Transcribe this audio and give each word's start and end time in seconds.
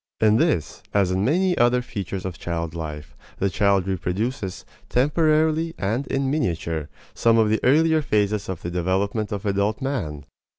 In 0.19 0.37
this, 0.37 0.81
as 0.95 1.11
in 1.11 1.23
many 1.23 1.55
other 1.59 1.83
features 1.83 2.25
of 2.25 2.39
child 2.39 2.73
life, 2.73 3.15
the 3.37 3.51
child 3.51 3.85
reproduces, 3.85 4.65
temporarily 4.89 5.75
and 5.77 6.07
in 6.07 6.31
miniature, 6.31 6.89
some 7.13 7.37
of 7.37 7.49
the 7.51 7.59
earlier 7.63 8.01
phases 8.01 8.49
of 8.49 8.63
the 8.63 8.71
development 8.71 9.31
of 9.31 9.45
adult 9.45 9.79
man. 9.79 10.25